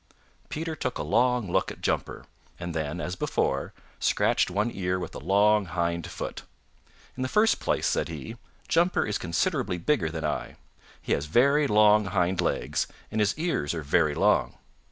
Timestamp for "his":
13.21-13.37